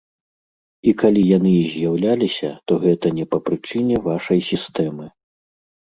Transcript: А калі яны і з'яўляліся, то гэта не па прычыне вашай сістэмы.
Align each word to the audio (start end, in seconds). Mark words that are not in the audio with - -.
А 0.91 0.93
калі 1.01 1.21
яны 1.37 1.51
і 1.59 1.65
з'яўляліся, 1.75 2.49
то 2.67 2.81
гэта 2.89 3.15
не 3.21 3.25
па 3.35 3.43
прычыне 3.51 4.05
вашай 4.11 4.39
сістэмы. 4.53 5.05